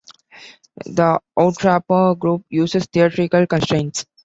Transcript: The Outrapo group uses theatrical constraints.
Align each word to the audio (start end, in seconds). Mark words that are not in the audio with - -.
The 0.87 1.21
Outrapo 1.37 2.17
group 2.17 2.43
uses 2.49 2.87
theatrical 2.87 3.45
constraints. 3.45 4.07